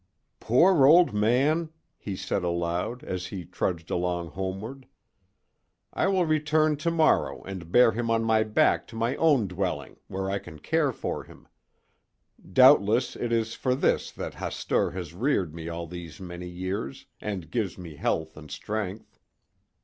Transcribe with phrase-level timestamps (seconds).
[0.39, 4.87] "Poor old man!" he said aloud, as he trudged along homeward.
[5.93, 9.97] "I will return to morrow and bear him on my back to my own dwelling,
[10.07, 11.47] where I can care for him.
[12.51, 17.51] Doubtless it is for this that Hastur has reared me all these many years, and
[17.51, 19.19] gives me health and strength."